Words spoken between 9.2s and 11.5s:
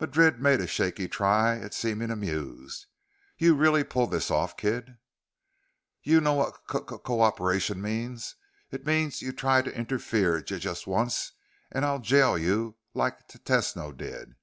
you try to interfere j just once